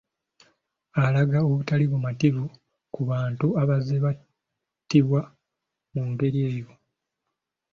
[1.03, 2.45] Alaga obutali bumativu
[2.93, 5.21] ku bantu abazze battibwa
[5.93, 6.73] mu ngeri eno.